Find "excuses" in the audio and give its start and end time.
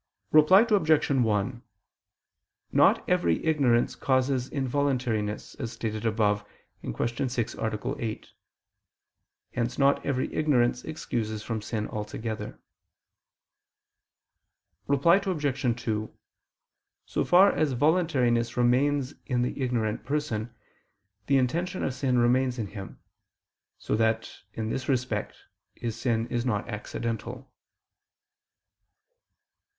10.83-11.43